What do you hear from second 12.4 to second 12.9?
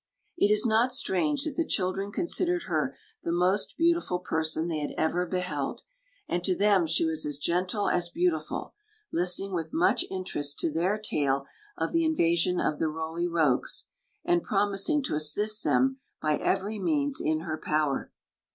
of the